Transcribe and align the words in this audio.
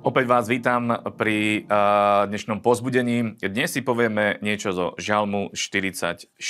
Opäť 0.00 0.32
vás 0.32 0.48
vítam 0.48 0.88
pri 1.20 1.68
uh, 1.68 2.24
dnešnom 2.24 2.64
pozbudení. 2.64 3.36
Dnes 3.36 3.68
si 3.68 3.84
povieme 3.84 4.40
niečo 4.40 4.72
zo 4.72 4.86
Žalmu 4.96 5.52
44, 5.52 6.40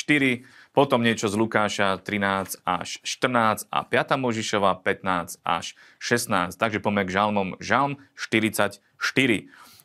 potom 0.70 1.02
niečo 1.02 1.26
z 1.26 1.34
Lukáša 1.34 1.98
13 1.98 2.62
až 2.62 3.02
14 3.02 3.66
a 3.66 3.82
5. 3.82 4.22
Možišova 4.22 4.78
15 4.86 5.42
až 5.42 5.74
16. 5.98 6.54
Takže 6.54 6.78
poďme 6.78 7.02
k 7.02 7.10
Žalmom. 7.10 7.48
Žalm 7.58 7.98
44. 8.14 8.78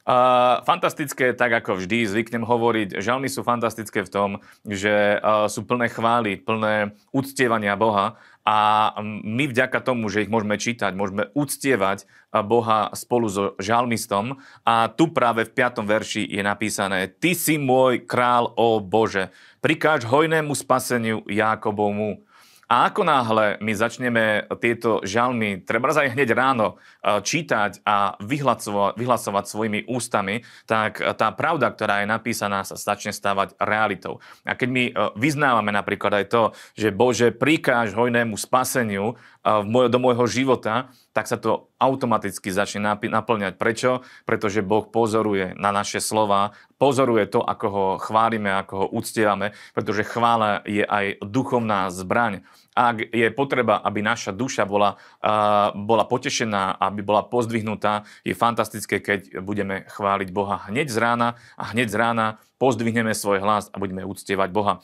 Uh, 0.05 0.61
fantastické, 0.61 1.33
tak 1.33 1.65
ako 1.65 1.81
vždy 1.81 2.05
zvyknem 2.05 2.45
hovoriť, 2.45 3.01
žalmy 3.01 3.25
sú 3.25 3.41
fantastické 3.41 4.05
v 4.05 4.13
tom, 4.13 4.29
že 4.61 5.17
uh, 5.17 5.49
sú 5.49 5.65
plné 5.65 5.89
chvály, 5.89 6.37
plné 6.37 6.93
uctievania 7.09 7.73
Boha 7.73 8.13
a 8.45 8.93
my 9.03 9.49
vďaka 9.49 9.81
tomu, 9.81 10.05
že 10.05 10.21
ich 10.21 10.29
môžeme 10.29 10.57
čítať, 10.61 10.93
môžeme 10.93 11.33
uctievať 11.33 12.05
Boha 12.45 12.93
spolu 12.93 13.25
so 13.25 13.57
žalmistom. 13.57 14.37
A 14.61 14.89
tu 14.93 15.09
práve 15.09 15.49
v 15.49 15.53
5. 15.53 15.81
verši 15.81 16.23
je 16.29 16.45
napísané 16.45 17.09
Ty 17.09 17.33
si 17.33 17.57
môj 17.57 18.05
král, 18.05 18.53
o 18.53 18.77
Bože, 18.77 19.33
prikáž 19.65 20.05
hojnému 20.05 20.53
spaseniu 20.53 21.25
Jákobovmu. 21.25 22.24
A 22.65 22.89
ako 22.89 23.05
náhle 23.05 23.61
my 23.61 23.71
začneme 23.77 24.49
tieto 24.57 25.05
žalmy, 25.05 25.61
treba 25.61 25.93
aj 25.93 26.17
hneď 26.17 26.33
ráno, 26.33 26.81
e, 27.01 27.21
čítať 27.21 27.85
a 27.85 28.17
vyhlasovať, 28.17 28.97
vyhlasovať 28.97 29.43
svojimi 29.45 29.79
ústami, 29.85 30.41
tak 30.65 30.97
tá 30.97 31.29
pravda, 31.29 31.69
ktorá 31.69 32.01
je 32.01 32.07
napísaná, 32.09 32.65
sa 32.65 32.73
začne 32.73 33.13
stávať 33.13 33.53
realitou. 33.61 34.17
A 34.41 34.57
keď 34.57 34.69
my 34.73 34.83
e, 34.89 34.93
vyznávame 35.13 35.69
napríklad 35.69 36.21
aj 36.21 36.25
to, 36.33 36.43
že 36.73 36.89
Bože, 36.89 37.29
prikáž 37.29 37.93
hojnému 37.93 38.33
spaseniu 38.33 39.13
e, 39.13 39.55
do 39.85 39.97
môjho 40.01 40.25
života, 40.25 40.89
tak 41.15 41.31
sa 41.31 41.39
to 41.39 41.71
automaticky 41.79 42.51
začne 42.51 42.83
naplňať. 42.99 43.55
Prečo? 43.55 44.03
Pretože 44.27 44.59
Boh 44.59 44.83
pozoruje 44.83 45.55
na 45.55 45.71
naše 45.71 46.03
slova, 46.03 46.51
pozoruje 46.75 47.23
to, 47.31 47.39
ako 47.39 47.67
ho 47.71 47.85
chválime, 47.95 48.51
ako 48.51 48.73
ho 48.83 48.87
uctievame, 48.91 49.55
pretože 49.71 50.03
chvála 50.03 50.59
je 50.67 50.83
aj 50.83 51.23
duchovná 51.23 51.87
zbraň. 51.87 52.43
Ak 52.75 52.99
je 52.99 53.31
potreba, 53.31 53.79
aby 53.79 54.03
naša 54.03 54.35
duša 54.35 54.67
bola, 54.67 54.99
uh, 55.23 55.71
bola 55.71 56.03
potešená, 56.03 56.83
aby 56.83 56.99
bola 56.99 57.23
pozdvihnutá, 57.23 58.03
je 58.27 58.35
fantastické, 58.35 58.99
keď 58.99 59.39
budeme 59.39 59.87
chváliť 59.87 60.35
Boha 60.35 60.67
hneď 60.67 60.91
z 60.91 60.99
rána 60.99 61.39
a 61.55 61.71
hneď 61.71 61.87
z 61.87 61.95
rána 61.95 62.25
pozdvihneme 62.59 63.15
svoj 63.15 63.39
hlas 63.39 63.71
a 63.71 63.79
budeme 63.79 64.03
uctievať 64.03 64.51
Boha. 64.51 64.83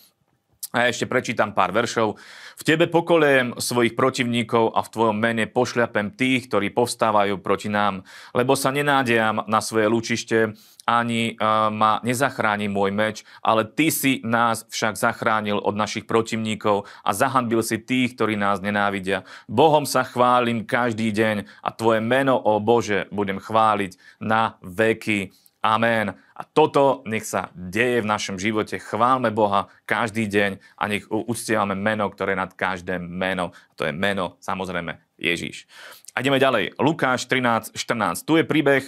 A 0.72 0.88
ja 0.88 0.88
ešte 0.88 1.04
prečítam 1.04 1.52
pár 1.52 1.76
veršov. 1.76 2.16
V 2.56 2.64
tebe 2.64 2.88
pokolejem 2.88 3.60
svojich 3.60 3.92
protivníkov 3.92 4.72
a 4.72 4.80
v 4.80 4.92
tvojom 4.92 5.18
mene 5.20 5.44
pošľapem 5.52 6.16
tých, 6.16 6.48
ktorí 6.48 6.72
povstávajú 6.72 7.44
proti 7.44 7.68
nám. 7.68 8.08
Lebo 8.32 8.56
sa 8.56 8.72
nenádejam 8.72 9.44
na 9.52 9.60
svoje 9.60 9.92
lučište, 9.92 10.56
ani 10.88 11.36
uh, 11.36 11.70
ma 11.70 12.00
nezachráni 12.02 12.72
môj 12.72 12.92
meč, 12.96 13.18
ale 13.46 13.68
ty 13.68 13.94
si 13.94 14.24
nás 14.26 14.66
však 14.72 14.98
zachránil 14.98 15.60
od 15.60 15.78
našich 15.78 16.10
protivníkov 16.10 16.90
a 17.06 17.10
zahanbil 17.14 17.62
si 17.62 17.78
tých, 17.78 18.18
ktorí 18.18 18.40
nás 18.40 18.64
nenávidia. 18.64 19.28
Bohom 19.46 19.84
sa 19.84 20.08
chválim 20.08 20.66
každý 20.66 21.14
deň 21.14 21.46
a 21.62 21.70
tvoje 21.76 22.00
meno, 22.02 22.40
o 22.40 22.58
Bože, 22.64 23.12
budem 23.14 23.38
chváliť 23.38 24.24
na 24.24 24.58
veky. 24.64 25.36
Amen. 25.62 26.18
A 26.34 26.42
toto 26.42 27.06
nech 27.06 27.22
sa 27.22 27.54
deje 27.54 28.02
v 28.02 28.10
našom 28.10 28.42
živote. 28.42 28.82
Chválme 28.82 29.30
Boha 29.30 29.70
každý 29.86 30.26
deň 30.26 30.58
a 30.74 30.84
nech 30.90 31.06
uctievame 31.06 31.78
meno, 31.78 32.10
ktoré 32.10 32.34
je 32.34 32.42
nad 32.42 32.52
každé 32.58 32.98
meno. 32.98 33.54
A 33.54 33.72
to 33.78 33.86
je 33.86 33.94
meno, 33.94 34.42
samozrejme, 34.42 34.98
Ježíš. 35.22 35.70
A 36.18 36.26
ideme 36.26 36.42
ďalej. 36.42 36.76
Lukáš 36.82 37.30
13, 37.30 37.78
14. 37.78 38.26
Tu 38.26 38.42
je 38.42 38.44
príbeh, 38.44 38.84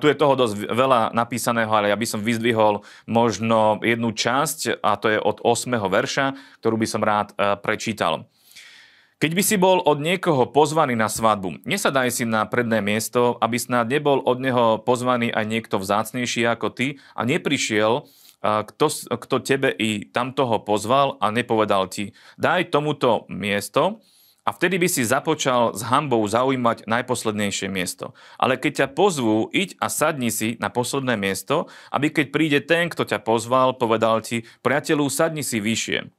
tu 0.00 0.06
je 0.08 0.16
toho 0.16 0.34
dosť 0.34 0.66
veľa 0.72 1.12
napísaného, 1.12 1.70
ale 1.70 1.92
ja 1.92 2.00
by 2.00 2.06
som 2.08 2.24
vyzdvihol 2.24 2.82
možno 3.06 3.78
jednu 3.84 4.10
časť, 4.10 4.80
a 4.80 4.96
to 4.96 5.12
je 5.12 5.18
od 5.20 5.44
8. 5.44 5.78
verša, 5.78 6.32
ktorú 6.64 6.80
by 6.80 6.88
som 6.88 7.06
rád 7.06 7.36
e, 7.36 7.54
prečítal. 7.60 8.26
Keď 9.16 9.32
by 9.32 9.42
si 9.42 9.56
bol 9.56 9.80
od 9.80 9.96
niekoho 9.96 10.44
pozvaný 10.52 10.92
na 10.92 11.08
svadbu, 11.08 11.64
nesadaj 11.64 12.12
si 12.12 12.28
na 12.28 12.44
predné 12.44 12.84
miesto, 12.84 13.40
aby 13.40 13.56
snad 13.56 13.88
nebol 13.88 14.20
od 14.20 14.36
neho 14.36 14.76
pozvaný 14.84 15.32
aj 15.32 15.48
niekto 15.48 15.80
vzácnejší 15.80 16.44
ako 16.44 16.68
ty 16.68 17.00
a 17.16 17.24
neprišiel, 17.24 18.04
kto, 18.44 18.86
kto 19.08 19.36
tebe 19.40 19.72
i 19.72 20.04
tam 20.04 20.36
toho 20.36 20.60
pozval 20.60 21.16
a 21.24 21.32
nepovedal 21.32 21.88
ti, 21.88 22.12
daj 22.36 22.68
tomuto 22.68 23.24
miesto, 23.32 24.04
a 24.46 24.54
vtedy 24.54 24.78
by 24.78 24.86
si 24.86 25.02
započal 25.02 25.74
s 25.74 25.82
hambou 25.82 26.22
zaujímať 26.22 26.86
najposlednejšie 26.86 27.66
miesto. 27.66 28.14
Ale 28.38 28.54
keď 28.54 28.84
ťa 28.84 28.88
pozvú, 28.94 29.50
iď 29.50 29.74
a 29.82 29.90
sadni 29.90 30.30
si 30.30 30.54
na 30.62 30.70
posledné 30.70 31.18
miesto, 31.18 31.66
aby 31.90 32.14
keď 32.14 32.26
príde 32.30 32.60
ten, 32.62 32.86
kto 32.86 33.02
ťa 33.02 33.24
pozval, 33.26 33.74
povedal 33.74 34.22
ti, 34.22 34.46
priateľu, 34.62 35.10
sadni 35.10 35.42
si 35.42 35.58
vyššie. 35.58 36.12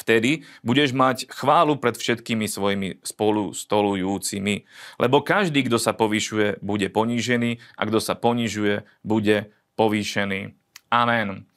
Vtedy 0.00 0.48
budeš 0.64 0.96
mať 0.96 1.28
chválu 1.28 1.76
pred 1.76 1.92
všetkými 1.92 2.48
svojimi 2.48 3.04
spolu 3.04 3.52
stolujúcimi. 3.52 4.64
Lebo 4.96 5.20
každý, 5.20 5.68
kto 5.68 5.76
sa 5.76 5.92
povyšuje, 5.92 6.64
bude 6.64 6.88
ponížený 6.88 7.60
a 7.76 7.82
kto 7.84 8.00
sa 8.00 8.16
ponižuje, 8.16 8.88
bude 9.04 9.52
povýšený. 9.76 10.56
Amen. 10.88 11.49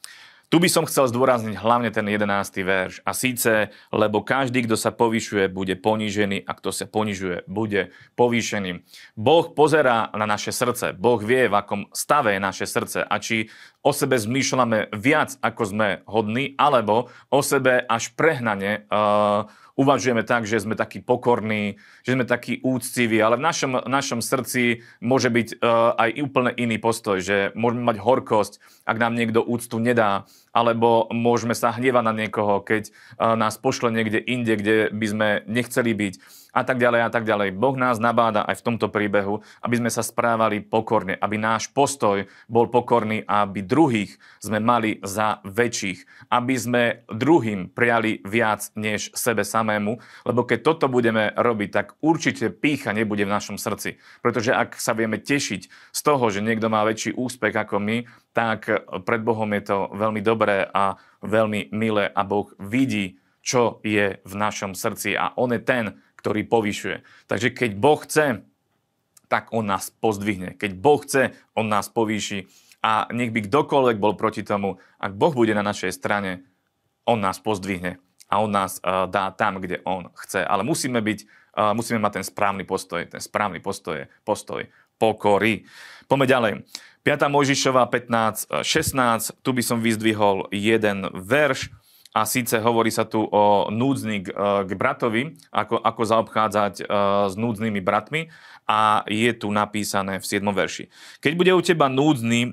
Tu 0.54 0.62
by 0.62 0.70
som 0.70 0.86
chcel 0.86 1.10
zdôrazniť 1.10 1.58
hlavne 1.58 1.90
ten 1.90 2.06
11. 2.06 2.30
verš. 2.62 3.02
A 3.02 3.10
síce, 3.10 3.74
lebo 3.90 4.22
každý, 4.22 4.62
kto 4.62 4.78
sa 4.78 4.94
povyšuje, 4.94 5.50
bude 5.50 5.74
ponížený 5.74 6.46
a 6.46 6.54
kto 6.54 6.70
sa 6.70 6.86
ponižuje, 6.86 7.42
bude 7.50 7.90
povýšený. 8.14 8.86
Boh 9.18 9.50
pozerá 9.50 10.14
na 10.14 10.30
naše 10.30 10.54
srdce. 10.54 10.94
Boh 10.94 11.18
vie, 11.18 11.50
v 11.50 11.58
akom 11.58 11.90
stave 11.90 12.38
je 12.38 12.40
naše 12.46 12.70
srdce 12.70 13.02
a 13.02 13.18
či 13.18 13.50
o 13.82 13.90
sebe 13.90 14.14
zmýšľame 14.14 14.94
viac, 14.94 15.34
ako 15.42 15.62
sme 15.66 15.88
hodní, 16.06 16.54
alebo 16.54 17.10
o 17.34 17.40
sebe 17.42 17.82
až 17.82 18.14
prehnane 18.14 18.86
uh, 18.94 19.50
uvažujeme 19.74 20.22
tak, 20.22 20.46
že 20.46 20.62
sme 20.62 20.78
takí 20.78 21.02
pokorní, 21.02 21.82
že 22.06 22.14
sme 22.14 22.24
takí 22.24 22.62
úctiví, 22.62 23.18
ale 23.18 23.38
v 23.38 23.46
našom, 23.46 23.72
našom 23.86 24.20
srdci 24.22 24.86
môže 25.02 25.30
byť 25.30 25.48
uh, 25.58 25.98
aj 25.98 26.10
úplne 26.22 26.50
iný 26.54 26.78
postoj, 26.78 27.18
že 27.18 27.50
môžeme 27.58 27.82
mať 27.82 27.98
horkosť, 27.98 28.62
ak 28.86 28.96
nám 28.96 29.18
niekto 29.18 29.42
úctu 29.42 29.82
nedá, 29.82 30.30
alebo 30.54 31.10
môžeme 31.10 31.58
sa 31.58 31.74
hnievať 31.74 32.04
na 32.06 32.14
niekoho, 32.14 32.62
keď 32.62 32.90
uh, 32.90 33.34
nás 33.34 33.58
pošle 33.58 33.90
niekde 33.90 34.22
inde, 34.22 34.54
kde 34.54 34.76
by 34.94 35.06
sme 35.10 35.28
nechceli 35.50 35.90
byť 35.90 36.14
a 36.54 36.62
tak 36.62 36.78
ďalej 36.78 37.00
a 37.02 37.10
tak 37.10 37.26
ďalej. 37.26 37.58
Boh 37.58 37.74
nás 37.74 37.98
nabáda 37.98 38.46
aj 38.46 38.62
v 38.62 38.66
tomto 38.70 38.86
príbehu, 38.94 39.42
aby 39.58 39.74
sme 39.82 39.90
sa 39.90 40.06
správali 40.06 40.62
pokorne, 40.62 41.18
aby 41.18 41.34
náš 41.34 41.66
postoj 41.74 42.30
bol 42.46 42.70
pokorný 42.70 43.26
a 43.26 43.42
aby 43.42 43.66
druhých 43.66 44.14
sme 44.38 44.62
mali 44.62 45.02
za 45.02 45.42
väčších, 45.42 46.30
aby 46.30 46.54
sme 46.54 46.82
druhým 47.10 47.74
prijali 47.74 48.22
viac 48.22 48.70
než 48.78 49.10
sebe 49.18 49.42
samému, 49.42 49.98
lebo 50.22 50.46
keď 50.46 50.58
toto 50.62 50.86
budeme 50.86 51.34
robiť, 51.34 51.70
tak 51.74 51.86
určite 51.98 52.54
pícha 52.54 52.94
nebude 52.94 53.26
v 53.26 53.34
našom 53.34 53.58
srdci. 53.58 53.98
Pretože 54.22 54.54
ak 54.54 54.78
sa 54.78 54.94
vieme 54.94 55.18
tešiť 55.18 55.90
z 55.90 56.00
toho, 56.00 56.30
že 56.30 56.38
niekto 56.38 56.70
má 56.70 56.86
väčší 56.86 57.18
úspech 57.18 57.54
ako 57.58 57.82
my, 57.82 58.06
tak 58.30 58.70
pred 59.02 59.20
Bohom 59.26 59.50
je 59.58 59.62
to 59.66 59.78
veľmi 59.94 60.22
dobré 60.22 60.66
a 60.70 60.98
veľmi 61.22 61.74
milé 61.74 62.10
a 62.10 62.22
Boh 62.22 62.50
vidí, 62.62 63.18
čo 63.44 63.78
je 63.84 64.18
v 64.24 64.34
našom 64.34 64.72
srdci 64.72 65.14
a 65.14 65.36
On 65.36 65.52
je 65.52 65.60
ten, 65.60 66.00
ktorý 66.24 66.48
povyšuje. 66.48 67.04
Takže 67.28 67.52
keď 67.52 67.70
Boh 67.76 68.00
chce, 68.00 68.40
tak 69.28 69.52
On 69.52 69.60
nás 69.60 69.92
pozdvihne. 69.92 70.56
Keď 70.56 70.72
Boh 70.72 70.96
chce, 71.04 71.36
On 71.52 71.68
nás 71.68 71.92
povýši. 71.92 72.48
A 72.80 73.12
nech 73.12 73.28
by 73.28 73.44
kdokoľvek 73.44 74.00
bol 74.00 74.16
proti 74.16 74.40
tomu, 74.40 74.80
ak 74.96 75.12
Boh 75.12 75.36
bude 75.36 75.52
na 75.52 75.60
našej 75.60 75.92
strane, 75.92 76.48
On 77.04 77.20
nás 77.20 77.36
pozdvihne 77.44 78.00
a 78.32 78.40
On 78.40 78.48
nás 78.48 78.80
uh, 78.80 79.04
dá 79.04 79.28
tam, 79.36 79.60
kde 79.60 79.84
On 79.84 80.08
chce. 80.16 80.40
Ale 80.40 80.64
musíme 80.64 81.04
byť, 81.04 81.18
uh, 81.60 81.76
musíme 81.76 82.00
mať 82.00 82.20
ten 82.20 82.24
správny 82.24 82.64
postoj. 82.64 83.04
Ten 83.04 83.20
správny 83.20 83.60
postoj 83.60 84.04
je 84.04 84.06
postoj 84.24 84.64
pokory. 84.96 85.68
Poďme 86.08 86.24
ďalej. 86.24 86.52
5. 87.04 87.28
Mojžišova 87.28 87.84
15, 87.92 88.64
16, 88.64 89.44
tu 89.44 89.52
by 89.52 89.60
som 89.60 89.84
vyzdvihol 89.84 90.48
jeden 90.48 91.04
verš 91.12 91.68
a 92.14 92.22
síce 92.30 92.62
hovorí 92.62 92.94
sa 92.94 93.02
tu 93.02 93.26
o 93.26 93.66
núdzny 93.74 94.22
k, 94.22 94.26
e, 94.30 94.46
k 94.64 94.70
bratovi, 94.78 95.34
ako, 95.50 95.82
ako 95.82 96.02
zaobchádzať 96.06 96.74
e, 96.78 96.84
s 97.26 97.34
núdznymi 97.34 97.82
bratmi 97.82 98.30
a 98.70 99.02
je 99.10 99.34
tu 99.34 99.50
napísané 99.50 100.22
v 100.22 100.24
7. 100.24 100.46
verši. 100.46 100.84
Keď 101.18 101.32
bude 101.34 101.50
u 101.50 101.60
teba 101.60 101.90
núdzny 101.90 102.40
e, 102.46 102.50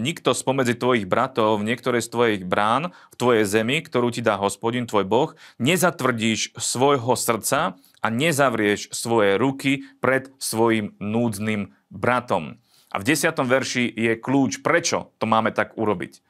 nikto 0.00 0.32
spomedzi 0.32 0.72
tvojich 0.80 1.04
bratov 1.04 1.60
v 1.60 1.68
niektorej 1.68 2.00
z 2.00 2.08
tvojich 2.08 2.42
brán 2.48 2.96
v 3.12 3.16
tvojej 3.20 3.44
zemi, 3.44 3.84
ktorú 3.84 4.08
ti 4.08 4.24
dá 4.24 4.40
hospodin, 4.40 4.88
tvoj 4.88 5.04
Boh, 5.04 5.30
nezatvrdíš 5.60 6.56
svojho 6.56 7.12
srdca 7.12 7.76
a 8.00 8.06
nezavrieš 8.08 8.88
svoje 8.96 9.36
ruky 9.36 9.84
pred 10.00 10.32
svojim 10.40 10.96
núdznym 10.96 11.76
bratom. 11.92 12.56
A 12.88 12.96
v 12.96 13.04
10. 13.04 13.36
verši 13.44 13.84
je 13.84 14.16
kľúč, 14.16 14.64
prečo 14.64 15.12
to 15.20 15.28
máme 15.28 15.52
tak 15.52 15.76
urobiť. 15.76 16.24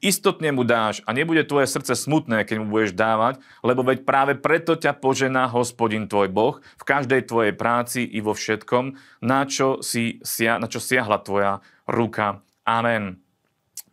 Istotne 0.00 0.52
mu 0.52 0.64
dáš 0.64 1.04
a 1.04 1.12
nebude 1.12 1.44
tvoje 1.44 1.68
srdce 1.68 1.96
smutné, 1.96 2.44
keď 2.48 2.56
mu 2.64 2.66
budeš 2.72 2.96
dávať, 2.96 3.40
lebo 3.60 3.84
veď 3.84 4.04
práve 4.08 4.32
preto 4.38 4.76
ťa 4.76 4.96
požená 4.96 5.48
hospodin 5.52 6.08
tvoj 6.08 6.28
Boh 6.32 6.54
v 6.80 6.84
každej 6.84 7.28
tvojej 7.28 7.54
práci 7.56 8.04
i 8.04 8.24
vo 8.24 8.32
všetkom, 8.32 8.96
na 9.20 9.44
čo, 9.44 9.84
si, 9.84 10.20
na 10.40 10.66
čo 10.68 10.80
siahla 10.80 11.20
tvoja 11.20 11.60
ruka. 11.84 12.40
Amen. 12.64 13.20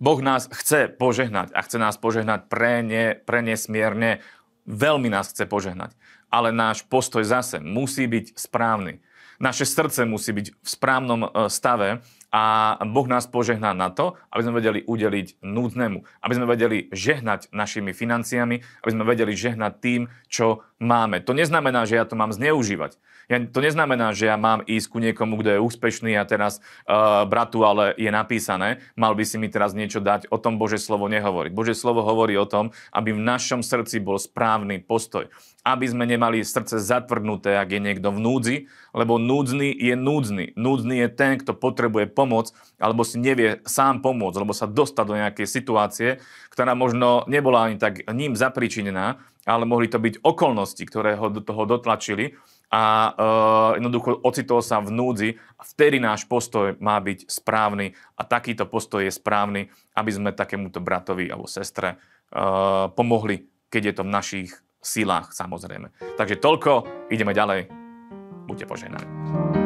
Boh 0.02 0.18
nás 0.18 0.50
chce 0.50 0.90
požehnať 0.90 1.54
a 1.54 1.62
chce 1.62 1.78
nás 1.78 1.94
požehnať 2.00 2.50
pre, 2.50 2.82
ne, 2.82 3.14
pre 3.14 3.46
nesmierne. 3.46 4.26
Veľmi 4.66 5.14
nás 5.14 5.30
chce 5.30 5.46
požehnať. 5.46 5.94
Ale 6.34 6.50
náš 6.50 6.82
postoj 6.88 7.22
zase 7.22 7.62
musí 7.62 8.10
byť 8.10 8.34
správny. 8.34 9.04
Naše 9.42 9.66
srdce 9.66 10.06
musí 10.06 10.34
byť 10.34 10.48
v 10.54 10.68
správnom 10.70 11.22
e, 11.26 11.30
stave 11.50 12.06
a 12.32 12.80
Boh 12.88 13.08
nás 13.12 13.28
požehná 13.28 13.76
na 13.76 13.92
to, 13.92 14.16
aby 14.32 14.42
sme 14.48 14.58
vedeli 14.64 14.80
udeliť 14.88 15.44
núdnemu, 15.44 16.08
aby 16.24 16.34
sme 16.34 16.48
vedeli 16.48 16.88
žehnať 16.96 17.52
našimi 17.52 17.92
financiami, 17.92 18.64
aby 18.64 18.92
sme 18.92 19.04
vedeli 19.04 19.36
žehnať 19.36 19.74
tým, 19.84 20.02
čo 20.32 20.64
máme. 20.80 21.20
To 21.28 21.36
neznamená, 21.36 21.84
že 21.84 22.00
ja 22.00 22.08
to 22.08 22.16
mám 22.16 22.32
zneužívať. 22.32 22.96
Ja, 23.32 23.40
to 23.40 23.64
neznamená, 23.64 24.12
že 24.12 24.28
ja 24.28 24.36
mám 24.36 24.60
ísť 24.68 24.88
ku 24.92 25.00
niekomu, 25.00 25.40
kto 25.40 25.56
je 25.56 25.64
úspešný 25.64 26.20
a 26.20 26.28
teraz 26.28 26.60
uh, 26.84 27.24
bratu, 27.24 27.64
ale 27.64 27.96
je 27.96 28.12
napísané, 28.12 28.84
mal 29.00 29.16
by 29.16 29.24
si 29.24 29.40
mi 29.40 29.48
teraz 29.48 29.72
niečo 29.72 30.04
dať. 30.04 30.28
O 30.36 30.42
tom 30.42 30.60
Bože 30.60 30.76
slovo 30.76 31.08
nehovorí. 31.08 31.48
Bože 31.48 31.72
slovo 31.72 32.04
hovorí 32.04 32.36
o 32.36 32.44
tom, 32.44 32.76
aby 32.92 33.16
v 33.16 33.24
našom 33.24 33.64
srdci 33.64 34.04
bol 34.04 34.20
správny 34.20 34.84
postoj 34.84 35.32
aby 35.62 35.86
sme 35.86 36.10
nemali 36.10 36.42
srdce 36.42 36.82
zatvrdnuté, 36.82 37.54
ak 37.54 37.70
je 37.70 37.82
niekto 37.82 38.10
v 38.10 38.20
núdzi, 38.20 38.56
lebo 38.98 39.22
núdzny 39.22 39.70
je 39.70 39.94
núdzny. 39.94 40.58
Núdzny 40.58 41.06
je 41.06 41.10
ten, 41.14 41.38
kto 41.38 41.54
potrebuje 41.54 42.10
pomoc, 42.10 42.50
alebo 42.82 43.06
si 43.06 43.22
nevie 43.22 43.62
sám 43.70 44.02
pomôcť, 44.02 44.42
lebo 44.42 44.58
sa 44.58 44.66
dostať 44.66 45.06
do 45.06 45.16
nejakej 45.22 45.48
situácie, 45.48 46.10
ktorá 46.50 46.74
možno 46.74 47.30
nebola 47.30 47.70
ani 47.70 47.78
tak 47.78 48.02
ním 48.10 48.34
zapričinená, 48.34 49.22
ale 49.46 49.64
mohli 49.66 49.90
to 49.90 50.02
byť 50.02 50.22
okolnosti, 50.26 50.82
ktoré 50.82 51.18
ho 51.18 51.30
do 51.30 51.42
toho 51.42 51.66
dotlačili 51.66 52.38
a 52.72 52.84
uh, 53.12 53.70
jednoducho 53.76 54.24
ocitol 54.24 54.64
sa 54.64 54.80
v 54.80 54.96
núdzi 54.96 55.30
vtedy 55.60 56.00
náš 56.00 56.24
postoj 56.24 56.80
má 56.80 57.02
byť 57.04 57.28
správny 57.28 57.98
a 58.16 58.22
takýto 58.24 58.64
postoj 58.64 59.04
je 59.04 59.12
správny, 59.12 59.68
aby 59.98 60.12
sme 60.14 60.32
takémuto 60.32 60.80
bratovi 60.80 61.28
alebo 61.28 61.52
sestre 61.52 62.00
uh, 62.32 62.88
pomohli, 62.94 63.50
keď 63.68 63.82
je 63.92 63.94
to 63.98 64.04
v 64.08 64.14
našich 64.14 64.50
silách 64.82 65.32
samozrejme. 65.32 65.94
Takže 66.18 66.42
toľko, 66.42 67.08
ideme 67.14 67.32
ďalej. 67.32 67.70
Buďte 68.50 68.66
požehnaní. 68.66 69.61